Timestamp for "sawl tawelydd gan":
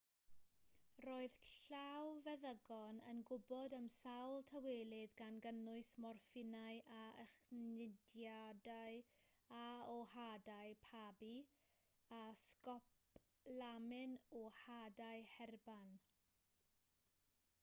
3.95-5.35